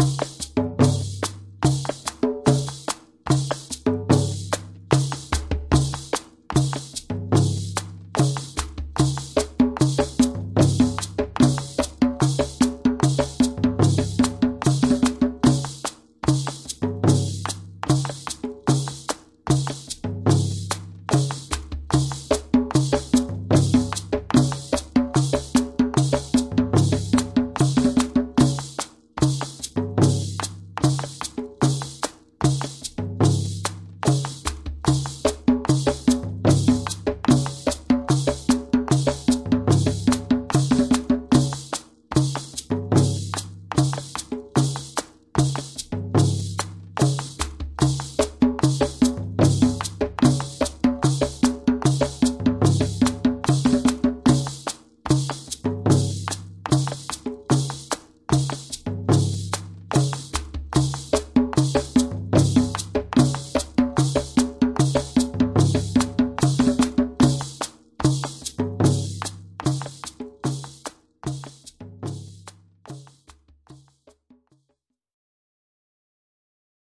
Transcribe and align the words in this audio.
you. 0.00 0.39